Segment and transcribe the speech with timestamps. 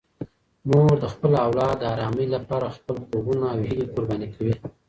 [0.69, 4.55] مور د خپل اولاد د ارامۍ لپاره خپل خوبونه او هیلې قرباني کوي.